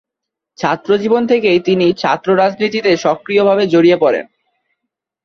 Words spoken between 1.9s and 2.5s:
ছাত্র